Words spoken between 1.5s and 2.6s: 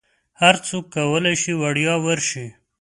وړیا ورشي.